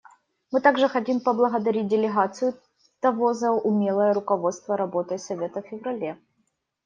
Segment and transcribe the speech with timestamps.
[0.51, 2.59] Мы также хотим поблагодарить делегацию
[3.01, 6.17] Того за умелое руководство работой Совета в феврале.